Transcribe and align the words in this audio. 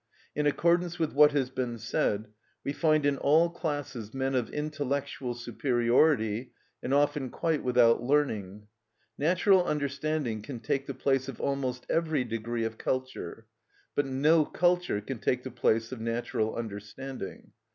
In 0.35 0.47
accordance 0.47 0.97
with 0.97 1.13
what 1.13 1.31
has 1.33 1.51
been 1.51 1.77
said, 1.77 2.29
we 2.63 2.73
find 2.73 3.05
in 3.05 3.17
all 3.19 3.51
classes 3.51 4.15
men 4.15 4.33
of 4.33 4.49
intellectual 4.49 5.35
superiority, 5.35 6.53
and 6.81 6.91
often 6.91 7.29
quite 7.29 7.63
without 7.63 8.01
learning. 8.01 8.65
Natural 9.19 9.63
understanding 9.63 10.41
can 10.41 10.59
take 10.59 10.87
the 10.87 10.95
place 10.95 11.27
of 11.27 11.39
almost 11.39 11.85
every 11.87 12.23
degree 12.23 12.63
of 12.63 12.79
culture, 12.79 13.45
but 13.93 14.07
no 14.07 14.43
culture 14.43 15.01
can 15.01 15.19
take 15.19 15.43
the 15.43 15.51
place 15.51 15.91
of 15.91 16.01
natural 16.01 16.55
understanding. 16.55 17.51